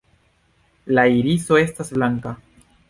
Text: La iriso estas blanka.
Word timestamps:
La 0.99 1.03
iriso 1.19 1.61
estas 1.67 1.95
blanka. 1.99 2.39